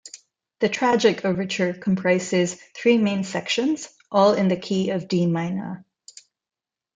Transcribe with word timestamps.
The 0.61 0.67
"Tragic 0.69 1.23
Overture" 1.25 1.73
comprises 1.73 2.55
three 2.73 2.97
main 2.97 3.23
sections, 3.23 3.87
all 4.11 4.33
in 4.33 4.47
the 4.47 4.57
key 4.57 4.89
of 4.89 5.07
D 5.07 5.27
minor. 5.27 5.85